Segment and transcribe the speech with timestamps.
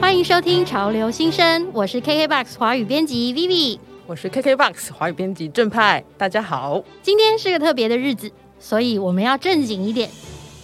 [0.00, 3.78] 欢迎收听《潮流新生》，我是 KKBOX 华语编辑 Vivi。
[4.06, 6.82] 我是 KKBOX 华语编辑正派，大家好。
[7.02, 10.08] 今天是个特别的日子，所以我们要正经一点。《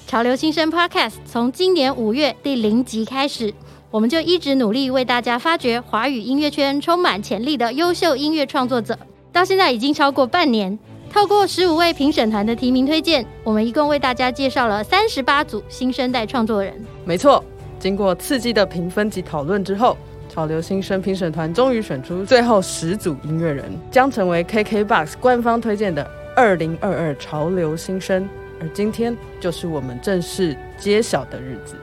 [0.07, 3.53] 潮流新生》Podcast 从今年五月第零集开始，
[3.91, 8.99] 我们就一直努力为大家发掘华语音乐圈充满潜力的优秀音乐创作者。
[9.33, 10.79] 到现在已经超过半年，
[11.17, 16.75] 透过十五位评审团的提名推荐，我们一共为大家介绍了三十八组新生代创作人。
[17.07, 17.43] 没错，
[17.79, 19.97] 经过刺激的评分及讨论之后，
[20.29, 28.29] 潮流新生评审团终于选出最后十组音乐人，将成为 KKBOX 官方推荐的二零二二潮流新生。
[28.61, 31.77] 而今天就是我们正式揭晓的日子，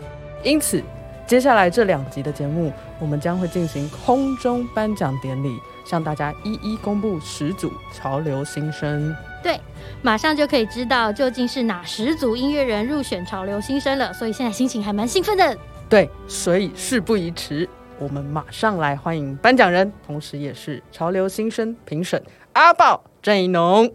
[0.43, 0.79] 因此
[1.25, 9.15] 接下来这两集的节目，我们将会进行空中颁奖典礼，向大家一一公布十组潮流新生。
[9.41, 9.59] 对，
[10.01, 15.57] 马上就可以知道究竟是哪十组音乐人入选潮流新生了，所以现在心情还蛮兴奋的。
[15.89, 23.89] 对，所以事不宜迟，我们马上来欢迎颁奖人，同时也是潮流新生评审阿豹郑一农。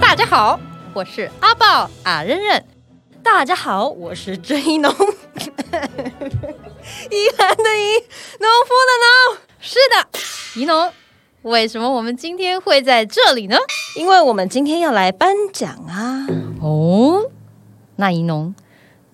[0.00, 0.60] 大家好，
[0.92, 2.79] 我是阿豹阿任任。
[3.22, 4.90] 大家好，我是郑一农。
[4.94, 4.96] 宜
[7.38, 7.94] 兰的宜，
[8.38, 9.38] 农夫的农。
[9.60, 10.08] 是的，
[10.60, 10.92] 宜农。
[11.42, 13.56] 为什么我们今天会在这里呢？
[13.96, 16.26] 因为我们今天要来颁奖啊！
[16.60, 17.30] 哦，
[17.96, 18.54] 那宜农，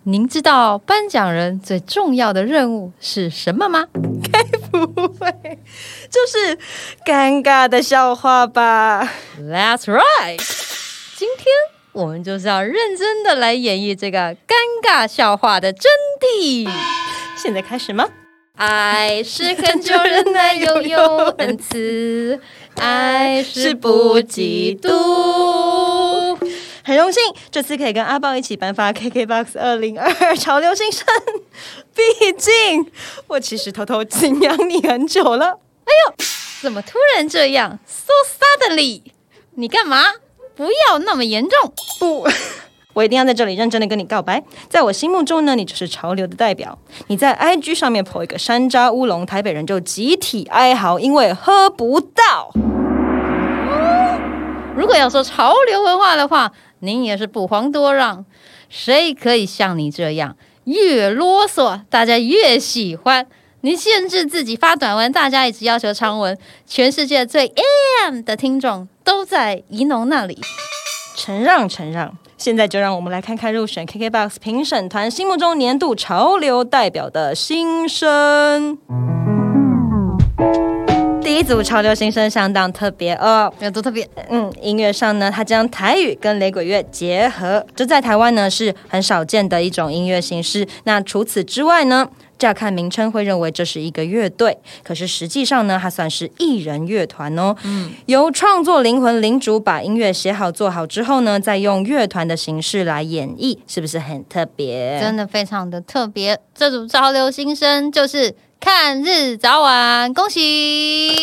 [0.04, 3.86] 您知道颁奖人最重要的任务是什么吗？
[4.32, 5.58] 该不会
[6.10, 6.58] 就是
[7.04, 10.40] 尴尬的笑话吧？That's right。
[11.16, 11.46] 今天
[11.96, 14.52] 我们就是要认真的来演绎这个尴
[14.86, 16.70] 尬笑话的真谛。
[17.34, 18.06] 现在开始吗？
[18.56, 21.00] 爱是很久忍耐又有
[21.38, 22.38] 恩慈，
[22.76, 26.36] 爱是不嫉妒。
[26.84, 31.06] 很荣幸这次可以跟阿豹一起颁发 KKBOX 二零二二 潮流新生。
[31.94, 32.02] 毕
[32.36, 32.92] 竟
[33.28, 35.60] 我其实偷偷敬仰你很久了。
[35.86, 36.14] 哎呦，
[36.60, 39.00] 怎么突然这样？So suddenly，
[39.54, 40.04] 你干嘛？
[40.56, 41.72] 不要那么严重。
[42.00, 42.26] 不，
[42.94, 44.42] 我一定要在这里认真的跟你告白。
[44.70, 46.78] 在我心目中呢，你就是潮流的代表。
[47.08, 52.50] 你在 IG 上面 po 一个山楂乌龙，台北人就集体哀嚎，因为喝不到。
[54.74, 56.50] 如果要说潮流文化的话，
[56.80, 58.24] 您也是不遑多让。
[58.68, 63.26] 谁可以像你这样，越啰嗦大家越喜欢？
[63.60, 66.36] 你限制自己发短文，大家一直要求长文。
[66.66, 70.36] 全世界最 AM 的听众都在怡农那里。
[71.16, 72.12] 承让，承让。
[72.36, 78.76] 现在就让我们来看看入选 KKBOX 评审团心目中年度潮流代表的新生。
[81.22, 84.08] 第一组潮流新生相当特别哦，有多特别？
[84.28, 90.66] 嗯，音乐上呢，它将台语跟雷鬼乐结合，这在台湾呢是很少见的一种音乐形式。
[90.84, 97.56] 那除此之外呢，乍看名称会认为这是一个乐队，可是实际上呢，它算是艺人乐团哦。
[97.64, 105.00] 嗯，由创作灵魂领主把音乐写好做好之后呢，再用乐团的形式来演绎，是不是很特别？
[105.00, 106.38] 真的非常的特别。
[106.54, 111.16] 这组潮流新生就是看日早晚，恭喜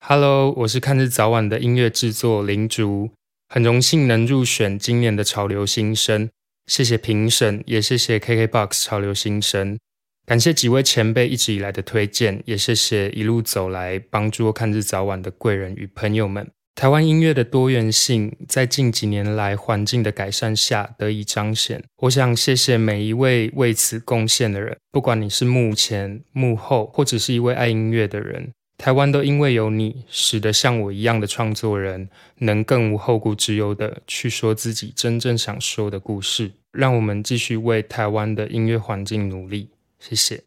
[0.00, 3.10] ！Hello，我是看日早晚的音乐制作林竹，
[3.48, 6.28] 很荣幸能入选今年的潮流新生。
[6.66, 9.78] 谢谢评审，也谢谢 KKBOX 潮流新生，
[10.24, 16.48] 感谢几位前辈一直以来的推荐，也谢谢一路走来帮助我看日早晚的贵人与朋友们。
[16.74, 21.84] 台湾音乐的多元性在近几年来环境的改善下得以彰显。
[21.98, 28.52] 我想谢谢每一位为此贡献的人，不管你是幕前、幕后，或者是一位爱音乐的人。
[28.82, 36.50] 台湾都因为有你，使得像我一样的创作人能更无后顾之忧的去说自己真正想说的故事。
[36.72, 39.68] 让我们继续为台湾的音乐环境努力。
[40.00, 40.42] 谢谢。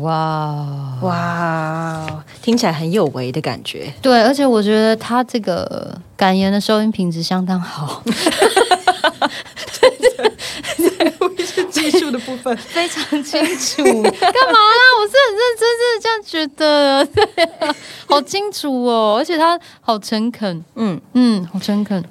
[0.00, 3.94] 哇哇，听起来很有为的感觉。
[4.02, 8.02] 对，而且我觉得他这个感言的收音品质相当好。
[11.70, 12.54] 技术的部分。
[12.68, 14.82] 非常清楚， 干嘛啦？
[14.98, 17.74] 我是很认真真的这样觉得，对，
[18.06, 21.00] 好清楚哦，而且他好诚恳，嗯。
[21.14, 22.02] 嗯，好诚恳，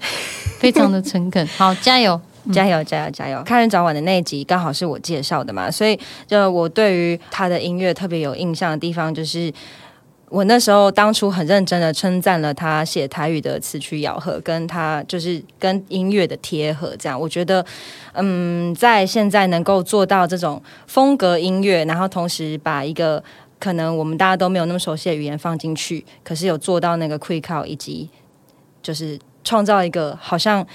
[0.59, 2.19] 非常的诚恳， 好，加油，
[2.51, 3.43] 加油，加油，加油！
[3.43, 9.51] 看人早晚的那一集刚好是我介绍的嘛，所以就我对于他的音乐特别有印象的地方就是。
[10.29, 17.65] 我那时候当初很认真的称赞了他写台语的词曲咬合，跟他就是跟音乐的贴合，这样我觉得，
[18.13, 23.23] 嗯，在现在能够做到这种风格音乐，然后同时把一个
[23.59, 28.09] 可能我们大家都没有那么熟悉的语言放进去，可是有做到那个 quick call，以及
[28.83, 30.65] 就是创造一个好像。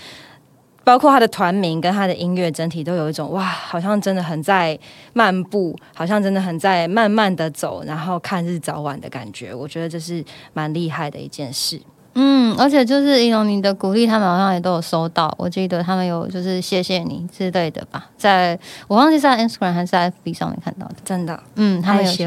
[0.85, 4.79] 包括他的团名跟他的音乐整体都有一种哇，好像真的很在
[5.15, 9.55] 漫步，好像真的很在慢慢的走，然后看日早晚的感觉。
[9.55, 10.23] 我觉得这是
[10.53, 11.81] 蛮厉害的一件事。
[12.17, 15.35] 嗯，而且就是一种你的鼓励，他们好像也都有收到。
[15.37, 20.95] 我记得他们有就是谢谢你之类的吧，在我忘记是在 Instagram 还是在 FB 上面看到的。
[21.05, 22.27] 真的，嗯，他们有谢，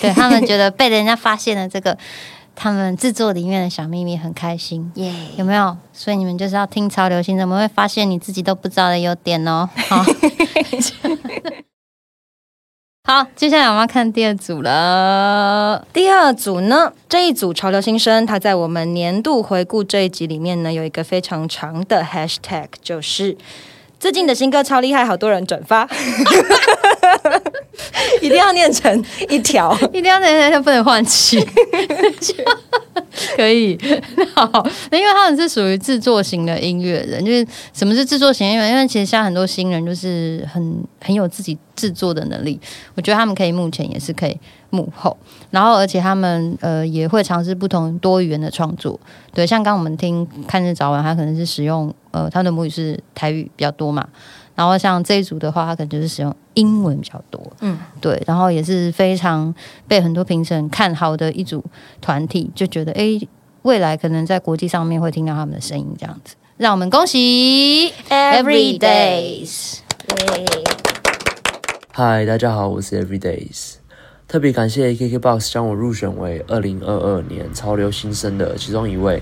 [0.00, 1.96] 对他们觉得被人家发现了这个。
[2.56, 5.76] 他们制作里面的小秘密很开心，耶，有没有？
[5.92, 9.68] 所以你们就是要听潮流新，怎么会发现你自己都不知道的优点哦？
[9.88, 10.02] 好，
[13.06, 15.86] 好，接下来我们要看第二组了。
[15.92, 23.36] 第二组呢，这一组潮流新生，他在我们年度回顾这一集里面呢，有一个非常长的 hashtag，就是
[23.98, 25.86] 最近的新歌超厉害，好多人转发。
[28.20, 31.44] 一定要念成一条，一定要念成，不能换气。
[33.36, 33.78] 可以，
[34.34, 34.48] 好，
[34.90, 37.24] 那因为他们是属于制作型的音乐人。
[37.24, 38.68] 就是什么是制作型音乐？
[38.68, 42.60] 因为其实现在很多新人就是很很有自己制作的能力。
[42.94, 44.38] 我觉得他们可以目前也是可以
[44.70, 45.16] 幕后，
[45.50, 48.98] 然后而且他们呃也会尝试不同多语言的创作。
[49.32, 54.06] 对，像刚我们听看日早晚，他可能是使用呃他的母语是台语比较多嘛。
[54.54, 59.52] 然后像这一组的话，他可能就是使用英文比较多，嗯，对，然后也是非常
[59.88, 61.64] 被很多评审看好的一组
[62.00, 63.20] 团体，就觉得哎，
[63.62, 69.78] 未来可能在国际上面会听到他们的声音，这样子，让我们恭喜 Everydays！
[71.92, 73.74] 嗨，大家好，我是 Everydays，
[74.28, 79.20] 特别感谢 KKBOX 将我入选为二零二二年潮流新生的其中一位。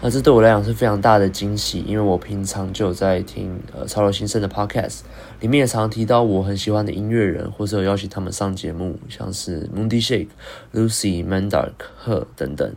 [0.00, 5.00] 那这对我来讲是非常大的惊喜，因为我平常就有在听呃超流新生的 podcast，
[5.40, 10.28] 里面也常提到我很喜欢的音乐人，或者有邀请他们上节目，像是 Moody Shake、
[10.72, 11.72] Lucy、Mandark、
[12.06, 12.72] Her 等等。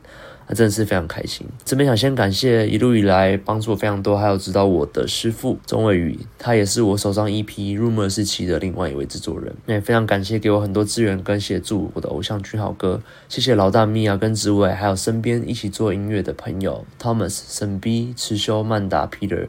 [0.53, 1.45] 真的是非常开心。
[1.63, 7.45] 这边想先感谢一路以来帮助我非常多，还有指导我的师傅钟伟宇，他也是我手上 EP
[7.79, 9.53] 《Rumor》时期的另外一位制作人。
[9.65, 19.47] 那也非常感谢给我很多资源跟协助我的偶像君豪哥，谢谢老大咪啊跟志伟，还有身边一起做音乐的朋友 Thomas、沈 B、池修、曼达、Peter、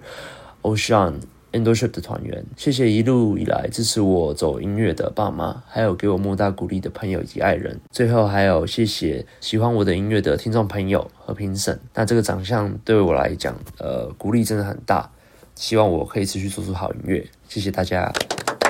[0.63, 1.15] Ocean。
[1.53, 7.79] Endorship 的团员，谢谢一路以来支持我走音乐的爸妈，还有给我莫大鼓励的朋友以及爱人。
[7.91, 11.79] 最后还有谢谢喜欢我的音乐的听众朋友和评审。
[11.95, 15.11] 那这个奖项对我来讲，呃，鼓励真的很大。
[15.55, 17.25] 希望我可以持续做出好音乐。
[17.49, 18.11] 谢谢大家。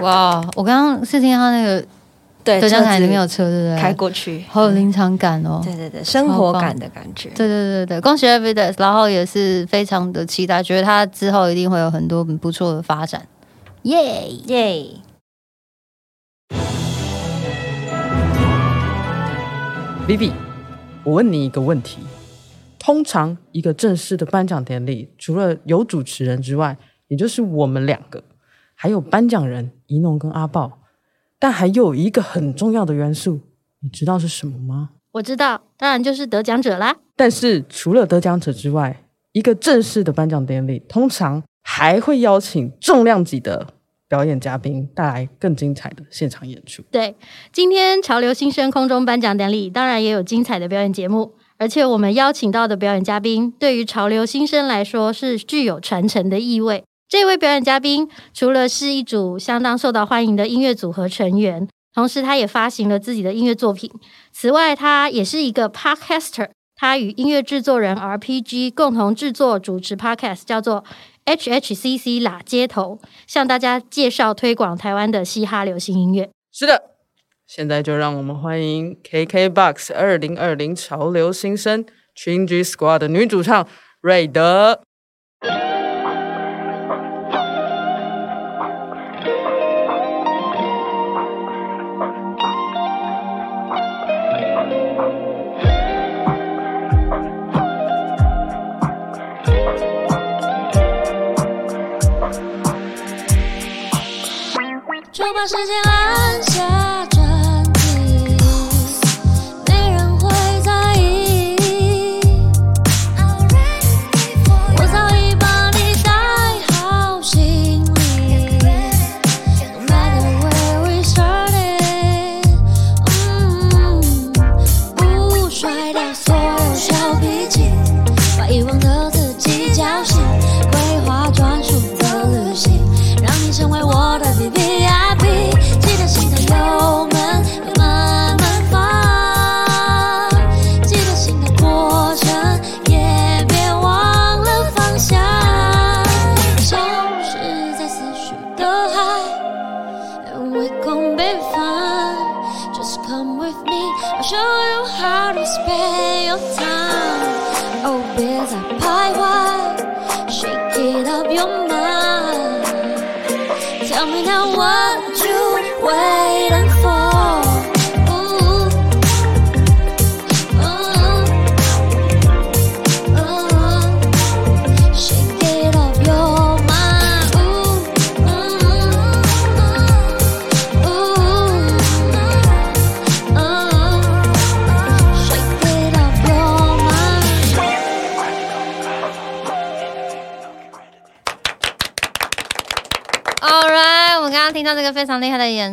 [0.01, 1.87] 哇，我刚刚是听他那个。
[2.45, 3.81] 对，德江台里面有车，对不对？
[3.81, 5.61] 开过去，好有临场感哦。
[5.63, 7.29] 对对对，生活感的感觉。
[7.37, 13.29] 对对对对，恭喜 Everyday，然后也是非常的期待，觉得他之后一定会有很多很不错的发展。
[13.83, 14.87] 耶耶
[20.09, 20.33] ！Vivi，
[21.05, 21.99] 我问你一个问题：
[22.77, 28.25] 通常一个正式的颁奖典礼，除了有主持人之外，也就是我们两个，
[28.75, 30.81] 还有颁奖人怡农跟阿豹。
[31.43, 33.41] 但还有一个很重要的元素，
[33.81, 34.91] 你知道是什么吗？
[35.11, 36.95] 我知道，当然就是得奖者啦。
[37.17, 39.03] 但是除了得奖者之外，
[39.33, 43.67] 一个正式的颁奖典礼通常还会邀请重量级的
[44.09, 46.85] 表演嘉宾，带来更精彩的现场演出。
[46.93, 47.17] 对，
[47.53, 56.85] 今天潮流新生空中颁奖典礼当然也有精彩的表演节目，而且我们邀请到的表演嘉宾，对于潮流新生来说是具有传承的意味。
[57.13, 63.91] 这位表演嘉宾除了是一组相当受到欢迎的音乐组合成员，同时他也发行了自己的音乐作品。
[64.33, 70.83] 此外，他也是一个 podcaster，他与音乐制作人 RPG 共同制作主持 podcast，叫做
[71.27, 76.31] HHCC 啦街头，向大家介绍推广台湾的嘻哈流行音乐。
[76.51, 76.83] 是的，
[77.47, 81.85] 现在就让我们欢迎 KKBOX 二零二零潮流新生
[82.17, 83.69] Change Squad 的女主唱
[84.01, 84.81] 瑞德。
[105.47, 106.22] 时间啊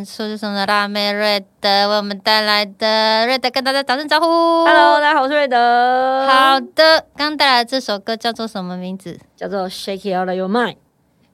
[0.04, 3.26] 出，是我们的辣妹瑞德为我们带来的。
[3.26, 4.26] 瑞德跟大家打声招呼。
[4.26, 6.26] Hello，大家好，我是瑞德。
[6.26, 10.76] 好的，刚刚带来的这首歌叫做什么名字叫做 Shake It Out of Your Mind。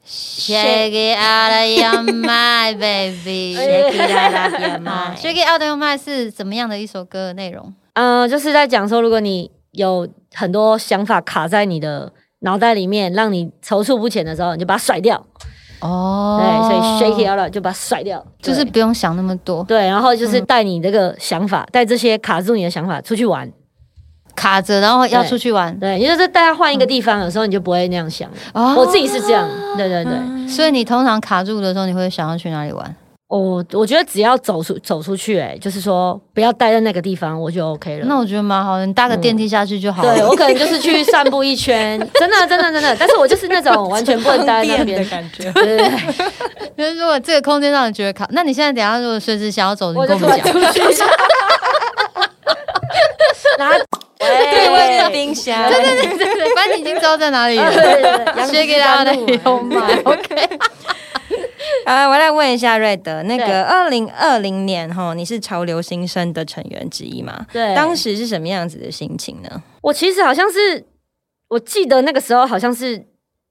[0.07, 3.57] ？Shake it out of your mind, baby.
[3.57, 5.17] Shake it out of your 啊 mind。
[5.21, 7.75] Shake it out of your mind 是怎么样的一首歌的内容？
[7.95, 15.27] 嗯，就是在讲说，如果你有很多想法卡在你的脑袋里面，让你踌躇不前的时候，你就把它甩掉。
[15.81, 16.81] 哦对，所以
[17.13, 23.51] shake it out 了就把它甩掉，就是不用想那么多，对，然后就是带你这个想法，带这些卡住你的想法出去玩。
[24.35, 25.75] 卡着，然后要出去玩。
[25.81, 28.37] 对，也就是大家换一个地方，有时候你就不会那样想了。
[28.53, 30.47] 哦我自己是这样，对对对。
[30.47, 32.95] 所以你通常卡住的时候，你会想要去哪里玩？
[33.29, 38.07] 我我觉得只要走出走出去、哎，就是说不要待在那个地方，我就 OK 了。
[38.07, 40.15] 那我觉得蛮好的，你搭个电梯下去就好了。
[40.15, 42.95] 对我可能就是去 散步一圈，真的真的真的。
[42.97, 45.51] 但是我就是那种完全不能待在那边的，感觉。
[45.53, 45.91] 对 对对，
[46.79, 50.55] 就是如果这个空间让你觉得卡，那你现在等一下如果随时想要走，你我跟我们讲。
[53.59, 53.71] 拿
[54.19, 57.73] 对位置冰箱对对对对对，反正你已经知道在哪里了。
[57.73, 60.59] 对对对，杨学给大家的有买，OK。
[61.87, 67.47] 啊，我来问一下瑞德，那个二零二零年哈，你是潮流新生的成员之一嘛？
[67.53, 69.63] 对当时是什么样子的心情呢？
[69.83, 70.85] 我其实好像是，
[71.49, 73.07] 我记得那个时候好像是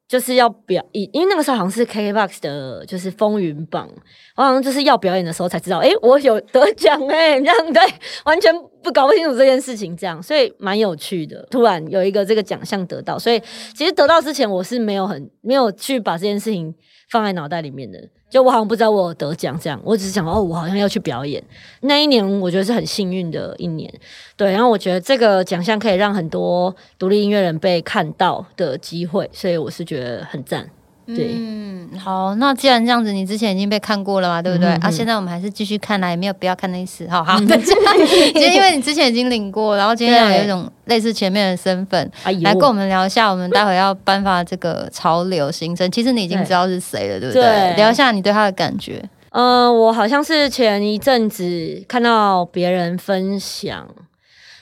[0.07, 3.89] 就是要表，因因为那个时候好像是 KKBOX 的，就是风云榜，
[4.35, 7.81] 我好像就是要表演的时候才知道，诶，我有得奖诶，这样对，
[8.25, 11.45] 完全不搞不清楚这件事情，这样，所以蛮有趣的。
[11.50, 13.41] 突然有一个这个奖项得到，所以
[13.74, 16.74] 其实得到之前我是没有很没有去把这件事情
[17.09, 18.00] 放在脑袋里面的。
[18.29, 21.41] 就我好像不知道我有得奖这样，我只是想哦，我好像要去表演。
[21.82, 23.91] 那一年我觉得是很幸运的一年，
[24.36, 30.70] 对，然后我觉得这个奖项可以让很多独立音乐人被看到的机会，所以我是觉得很赞。
[31.05, 34.69] 对，嗯，好，那既然这样子，你之前已经被看过了嘛，对不对？
[34.75, 37.07] 啊，现在我们还是继续看啦，也没有必要看那一次。
[37.07, 45.89] 好好， 就因为你之前已经领过，然后今天有一种类似前面的身份，来跟我们聊一下，我们待会要颁发这个潮流新生。
[45.91, 47.43] 其实你已经知道是谁了，对不对？
[47.43, 49.03] 对聊一下你对他的感觉。
[49.38, 53.85] 嗯、我好像是前一阵子看到别人分享，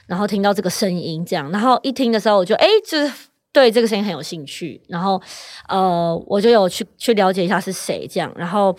[0.07, 3.13] 然后听到这个声音，这样，然后一听的时候，我就哎、就是
[3.53, 5.21] 对这个声音很有兴趣，然后
[5.69, 8.75] 呃，我就有去去了解一下是谁，这样，然后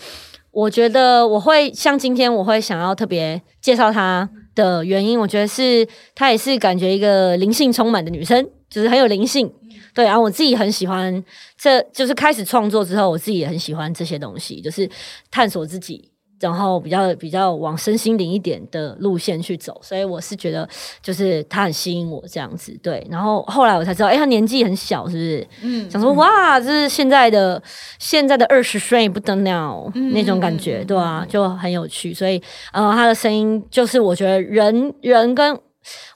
[0.50, 9.50] 我觉得我会像今天我会想要特别介绍她的原因，我觉得是她也是感觉一个灵性充满的女生，就是很有灵性。
[9.94, 11.24] 对，然后我自己很喜欢，
[11.56, 14.90] 这就是开始创作之后，我自己也很喜欢这些东西，就是
[15.30, 16.10] 探索自己，
[16.40, 20.68] 然后比较比较往身心灵一点的路线去走，所以我是觉得
[21.02, 23.06] 就是他很吸引我这样子，对。
[23.10, 25.48] 然后后来我才知道，哎，他年纪很小，是不是？
[25.62, 27.62] 嗯，想说哇，这是现在的
[27.98, 32.12] 现在的二十岁不得了、那种感觉，对啊，就很有趣。
[32.12, 35.58] 所以呃，他的声音就是我觉得人人跟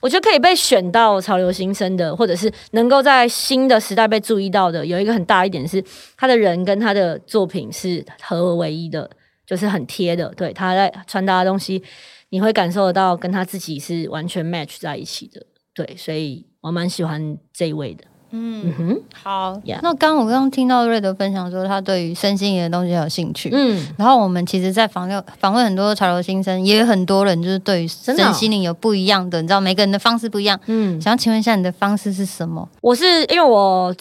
[0.00, 5.82] 我觉得可以被选到潮流新生的，或者是能够在新的时代被注意到的，有一个很大一点是
[6.16, 9.08] 他的人跟他的作品是合而为一的，
[9.48, 10.28] 就是很贴的。
[10.34, 11.82] 对，他在穿搭的东西，
[12.28, 15.46] 你会感受得到跟他自己是完全 match 在一起的。
[15.72, 18.04] 对，所以我蛮喜欢这一位的。
[18.30, 23.50] 嗯哼，好 Yeah 那刚刚我刚刚听到瑞德分享说，他对于身心灵的东西很有兴趣。
[23.52, 30.58] 嗯，然后我们其实，在访问访问很多潮流新生，也有很多人就是对于身心灵有不一样的，你知道每个人的方式不一样。
[30.66, 32.68] 嗯，想要请问一下，你的方式是什么？
[32.80, 33.94] 我是因为我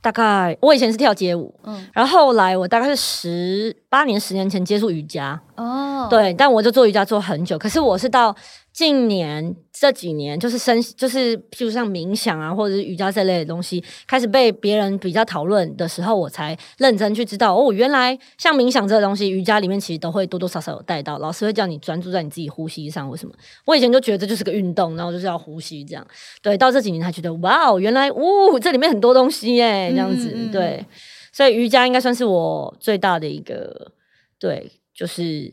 [0.00, 7.58] 大概我以前是跳街舞，嗯嗯，然后后来我大概是十八年、十年前接触瑜伽，哦，对，但我就做瑜伽做很久。
[7.58, 8.34] 可是我是到
[8.72, 21.16] 近年这几年，就是身就是譬如像冥想啊，或者是瑜伽这类的东西，开始被别人比较讨论的时候，我才认真去知道哦，原来像冥想这个东西，瑜伽里面其实都会多多少少有带到。
[21.16, 23.34] 老师会叫你专注在你自己呼吸上，为什么。
[23.64, 26.06] 我以前就觉得这就是个运动，然后就是要呼吸这样。
[26.42, 30.30] 对，到这几年才觉得哇哦，原来哦，这里面很多东西耶，这样子。
[30.52, 30.84] 对，
[31.32, 33.92] 所以瑜伽应该算是我最大的一个，
[34.38, 35.50] 对，就是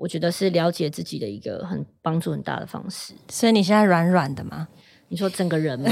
[0.00, 3.12] 我觉得是了解自己的一个很帮助很大的方式。
[3.28, 4.66] 所以你现在软软的吗？
[5.08, 5.90] 你说整个人吗？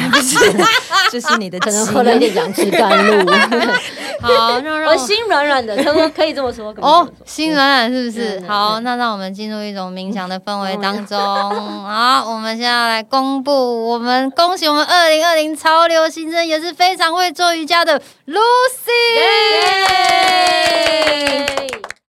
[1.13, 3.27] 这是你的 可能鸡喝了一点杨枝甘露，
[4.21, 6.73] 好，让让心软软的，可不可以这么说？
[6.79, 8.41] 哦，心软软是不是？
[8.47, 11.19] 好，那让我们进入一种冥想的氛围当中。
[11.19, 18.39] 好，我们现在来公布，我们恭喜我们二零二零潮流新生，也是非常会做瑜伽的 Lucy。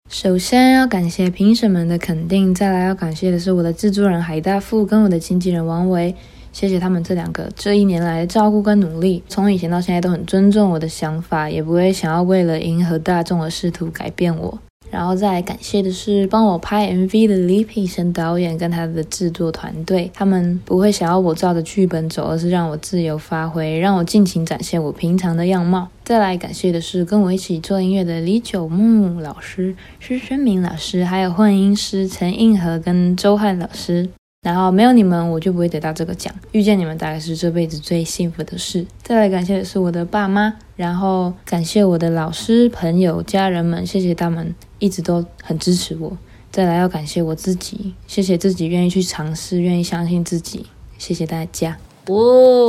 [0.09, 6.15] 首先要感谢评审们的肯定，再来要感谢的是我的制作人海大富跟我的经纪人王维，
[6.53, 14.57] 谢谢他们这两个这一年来的照顾跟努力，从以前到现在都很尊重我的想法，也不会想要为了迎合大众而试图改变我。
[14.95, 25.89] 然后再来感谢的是帮我拍 MV 的李品生导演跟他的制作团队，他们不会想要我照着剧本走，而是让我自由发挥，让我尽情展现我平常的样貌。
[26.05, 34.07] 再来感谢的是跟我一起做音乐的李九木老师、施宣明老师，还有混音师陈映和跟周汉老师。
[34.41, 36.31] 然后没有你们，我就不会得到这个奖。
[36.51, 38.85] 遇见你们大概是这辈子最幸福的事。
[39.01, 46.15] 再来感谢的是我的爸妈，然后感谢我的老师、朋友、家人们，谢谢他们一直都很支持我。
[46.51, 50.65] 再来要感谢我自己，谢谢自己愿意去尝试，愿意相信自己，
[50.97, 51.75] 谢谢大家。
[52.07, 52.65] 哦，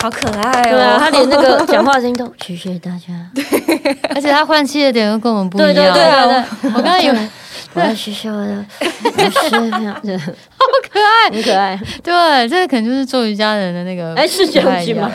[0.00, 0.98] 好可爱对啊，哦！
[1.00, 3.30] 他连那个讲话声音都，谢谢大家。
[4.14, 5.94] 而且他换气的点又跟我们不一对样。
[5.94, 6.12] 对对
[6.62, 7.28] 对我刚刚以为
[7.74, 8.64] 我要谢谢我的
[9.30, 11.78] 师，这样子好可爱，很可爱。
[12.02, 14.14] 对，这个可能就是做瑜伽人的那个。
[14.14, 15.10] 哎，是这样子吗？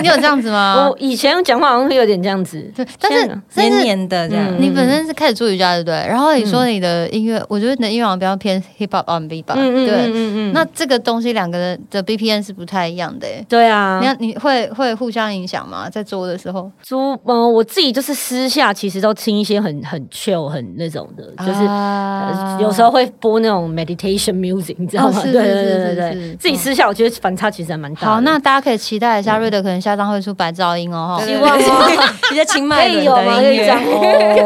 [0.00, 0.96] 你有这样子吗我？
[0.98, 4.46] 以前讲话好像会有点这样子，对，但是黏黏的这样。
[4.58, 5.94] 你本身是开始做瑜伽，对不对？
[6.08, 9.54] 然后你说你的音乐，我觉得你的音乐好像比较偏 hip hop R&B 吧？
[9.56, 9.96] 嗯嗯对。
[10.06, 13.44] 嗯嗯那这个东西两个人的 BPM 是不太一样的诶。
[13.48, 15.88] 对啊你，看你会会互相影响吗？
[15.90, 21.81] 在做的时候，租呃，我自己就是私下其实都听一些很很 chill 很那种的，就是。
[21.82, 25.18] 啊呃有时候会播那种 meditation music，你知道吗？
[25.18, 28.08] 哦是对对是是是对对对是自己私下我觉得反差其实还蛮大。
[28.08, 31.20] 好，那大家可以期待一下，瑞德可能下张会出白噪音哦。
[31.24, 33.22] 希望哦，你在清可迈伦以有吗？
[33.36, 33.70] 可的音乐，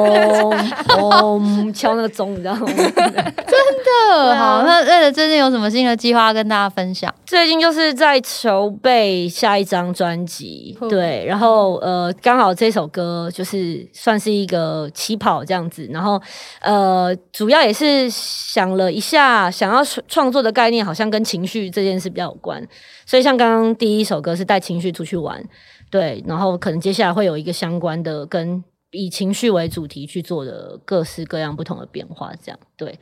[0.09, 0.55] 哦
[0.99, 2.67] 哦，敲那个钟，你知道吗？
[2.67, 7.13] 真的好，那瑞德最近有什么新的计划跟大家分享？
[7.25, 16.21] 最近就是在筹备下一张专辑，酷对，然后呃，刚好这首歌就是算是一个起跑这样子，然后
[16.61, 22.67] 呃，主要也是想了一下，想要创作的概念好像跟情绪这件事比较有关，
[23.05, 25.45] 所以像刚刚第一首歌是带情绪出去玩，
[25.91, 32.99] 对，然后可能接下来会有一个相关的跟以情绪为主题去做的各式各样不同的变化，这样对。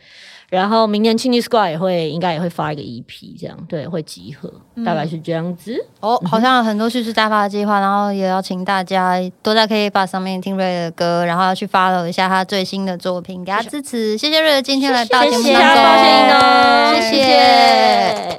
[0.50, 4.52] 然后明年 Chinese Squad 也会应该也会发一个 EP，这样对，会集合，
[4.84, 5.74] 大概是这样子。
[6.00, 14.16] 哦，好像有很多叙事大发的计划，然后也要请大家多在 K Bar 上面听瑞的歌，然后要去 follow 一下他最新的作品，给他支持。
[14.16, 17.12] 谢谢瑞德今天来到节目当中，谢。
[17.22, 18.38] 谢。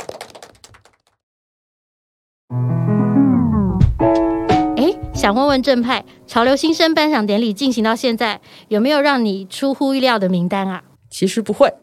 [5.25, 10.83] 哎，想问问正派，潮流新生颁奖典礼进行到现在，有没有让你出乎意料的名单啊？
[11.09, 11.73] 其实不会，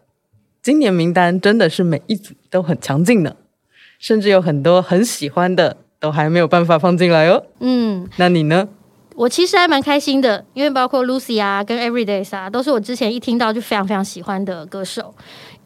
[0.62, 3.34] 今年名单真的是每一组都很强劲呢，
[3.98, 7.44] 甚至有很多很喜欢的都还没有办法放进来哦。
[7.58, 8.68] 嗯，那你呢？
[9.14, 15.14] 我其实还蛮开心的，因为包括 Lucy 啊跟 Everydays 啊，都是我之前一听到就非常非常喜欢的歌手。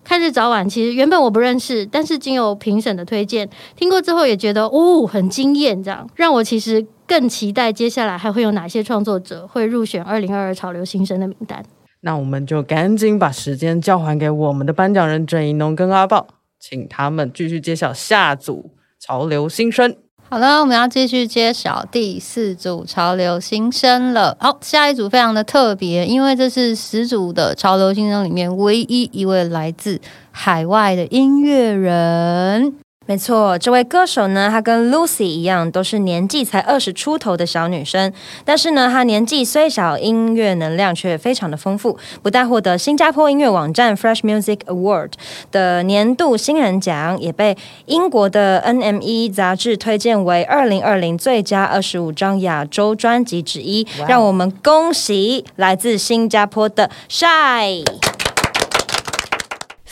[0.03, 11.65] 看日早晚，其实原本我不认识，但是经由评审的推荐，听过之后也觉得哦很惊艳，这样让我其实更期待接下来还会有哪些创作者会入选二零二二潮流新生的名单。
[12.03, 16.29] 那我们就赶紧把时间交还给我们的颁奖人郑一农跟阿豹，
[16.61, 19.97] 请他们继续揭晓下组潮流新生。
[20.29, 24.37] 好了，我们要继续揭晓第四组潮流新生了。
[24.41, 30.01] 好，下一组非常的特别，因为这是十组的潮流新生里面唯一一位来自
[30.33, 32.75] 海外的音乐人。
[33.09, 38.13] 没错，这位歌手呢，她跟 Lucy 一样，都是年纪才二十出头的小女生。
[38.45, 45.13] 但是呢，她年纪虽小，音乐能量却非常的丰富，不但获得新加坡音乐网站 Fresh Music Award
[45.53, 53.87] 的年度新人奖，也被英国的 NME 杂志推荐为二零二零最佳二十五张亚洲专辑之一。
[54.09, 57.85] 让我们恭喜来自新加坡的 Shy。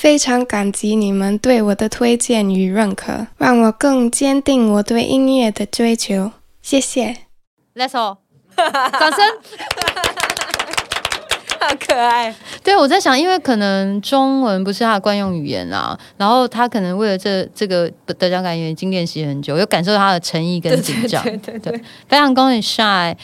[0.04, 6.30] 非常感激你们对我的推荐与认可，让我更坚定我对音乐的追求。
[6.60, 7.16] 谢谢。
[7.74, 8.18] Let's all，
[8.54, 10.43] 掌声。
[11.68, 12.34] 好可爱。
[12.62, 21.22] 对，我在想，因为可能中文不是他的惯用语言啊，然后他可能为了这这个得奖感言已经练习很久，又感受到他的诚意跟紧张。
[21.22, 23.16] 对对对，非常恭喜 Shy，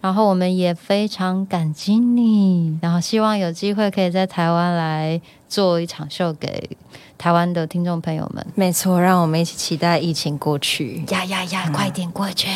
[0.00, 6.70] 然后我们也非常感激你，然后希望有机会可以在台湾来做一场秀给
[7.16, 8.46] 台湾的听众朋友们。
[8.54, 11.04] 没错，让我们一起期待疫情过去。
[11.08, 12.48] 呀呀呀，快点过去！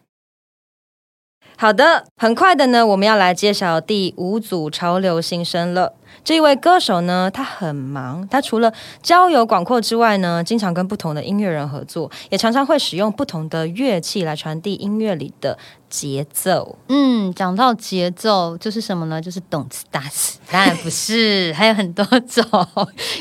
[1.61, 5.91] 好的，很快的呢，我们要来介绍第五组潮流新生了。
[6.23, 15.57] 这一位歌手呢，他很忙，他除了交友广阔之外呢，经常跟不同的音乐人合作，也常常会使用不同的乐器来传递音乐里的
[15.89, 16.77] 节奏。
[16.87, 19.21] 嗯，讲到节奏，就是什么呢？
[19.21, 22.45] 就是动次打次，当然不是，还有很多种。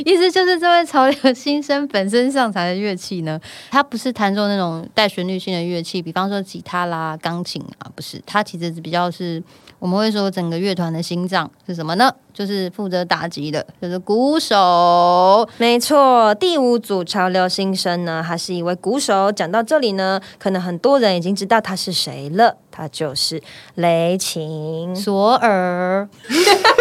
[0.05, 9.43] 意思就是这位潮流新生本身上台的乐器呢，他不是弹奏那种带旋律性的乐器，比方说吉他啦、钢琴啊，不是，他其实比较是。
[9.81, 12.13] 我们会说整个乐团的心脏是什么呢？
[12.39, 15.49] 就是负责打击的，就是鼓手。
[15.57, 19.33] 没错，第五组潮流新生呢，他是一位鼓手。
[19.33, 23.43] 讲到这里呢，可能很多人已经知道他是谁了，他就是
[23.75, 26.09] 雷琴索尔。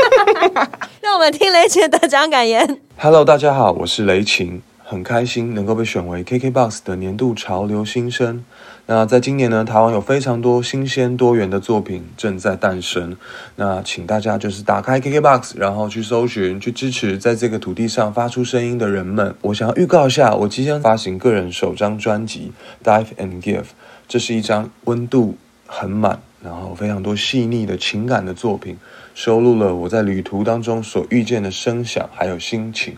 [1.01, 2.79] 让我们听雷琴的得奖感言。
[2.95, 8.45] Hello，大家好，我是雷琴，很开心能够被选为 KKBOX 的年度潮流新生。
[8.89, 13.17] 那在今年呢，台湾有非常多新鲜多元的作品正在诞生。
[13.57, 19.35] 那请大家就是打开 KKBOX，然后去搜寻，去支持在这个土地上发出声音的人们。
[19.41, 22.53] 我想要预告一下，我即将发行个人首张专辑
[22.87, 23.61] 《Dive and Give》，
[24.07, 28.77] 这是一张温度很满，然后非常多细腻的情感的作品，
[29.13, 32.95] 收录了我在旅途当中所遇见的声响还有心情。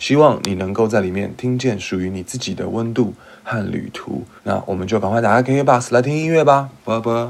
[0.00, 3.12] 希望你能够在里面听见属于你自己的温度
[3.44, 4.24] 和旅途。
[4.44, 7.28] 那我们就赶快打开 KKBOX 来听音乐吧，拜拜。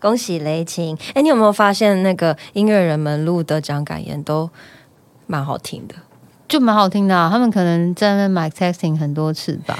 [0.00, 0.98] 恭喜雷晴！
[1.14, 4.50] 哎，你有没有发现那个音乐人们录的讲感言都
[5.28, 5.94] 蛮好听的？
[6.48, 9.78] 就蛮好听的、啊，他们可能在那 mic testing 很多次吧。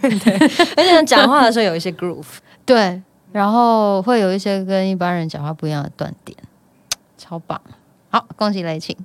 [0.00, 0.32] 对
[0.76, 2.38] 而且讲话的时候有一些 groove。
[2.64, 6.38] 对，然后会有一些跟一般人讲话不一样的断点，
[7.18, 7.60] 超棒。
[8.14, 8.96] 好，恭喜雷晴。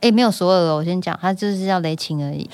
[0.00, 2.50] 哎，没有所有的，我先讲，他就是叫雷晴而已。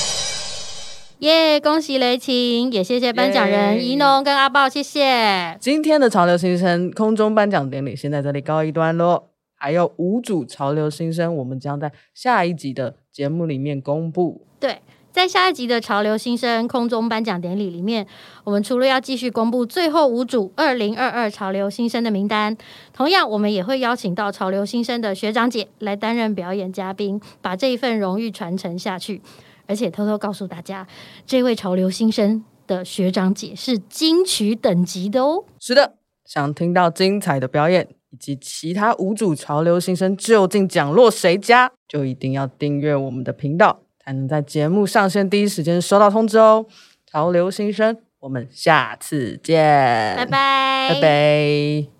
[1.20, 5.54] 耶恭喜雷晴，也谢谢颁奖人耶怡农跟阿豹，谢谢。
[5.60, 14.46] 今天的潮流新生空中颁奖典礼先在这里告一段落，还有五组潮流新生，我们将在下一集的节目里面公布。
[14.58, 14.78] 对，
[15.12, 18.06] 在下一集的潮流新生空中颁奖典礼里面，
[18.44, 22.56] 我们除了要继续公布最后五组二零二二潮流新生的名单，
[22.92, 29.20] 同样我们也会邀请到潮流新生的学长姐来担任表演嘉宾，把这一份荣誉传承下去。
[29.66, 30.86] 而且偷偷告诉大家，
[31.24, 35.44] 这位潮流新生的学长姐是金曲等级的哦。
[35.60, 35.94] 是的，
[36.24, 46.66] 想听到精彩的表演以及其他五组潮流新生究竟奖落谁家，就一定要订阅我们的频道，才能在节目上线第一时间收到通知哦。
[47.06, 51.99] 潮流新生，我们下次见，拜拜，拜拜。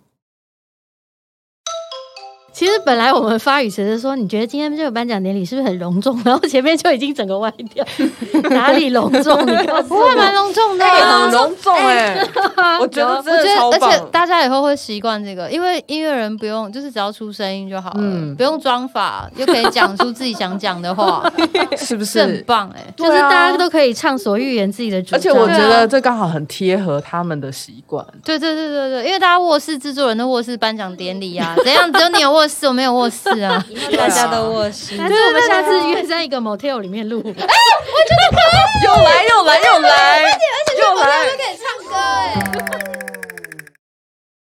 [2.60, 6.20] 其实本来我们发语词是说，你觉得今天这个颁奖典礼是不是很隆重？
[6.26, 7.82] 然后前面就已经整个歪掉，
[8.52, 9.40] 哪里隆重？
[9.46, 12.22] 你告诉我，不会蛮隆重的、很隆重哎、
[12.78, 13.90] 我觉得真的我觉得，而。
[13.90, 21.32] 且大家以后会习惯这个，因为音乐人不用，就是只要出声音就好了，嗯不用装法，就可以讲出自己想讲的话，
[21.78, 22.44] 是不是很？
[22.46, 25.18] 棒哎、就是大家都可以畅所欲言自己的主张。
[25.18, 28.04] 而且我觉得这刚好很贴合他们的习惯。
[28.22, 31.90] 对对对对对，因为大家卧室制作人的卧室颁奖典礼啊，怎样？
[31.90, 33.64] 只有你有卧室，我没有卧室啊。
[33.96, 34.94] 大家的卧室。
[34.98, 37.32] 但是我们下次约在一个 motel 里面录，又
[38.92, 40.22] 来又来又来，
[40.78, 41.24] 又来。
[41.36, 42.34] 可以唱歌哎、